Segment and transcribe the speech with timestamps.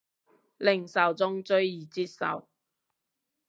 [0.57, 2.47] 令受眾最易接受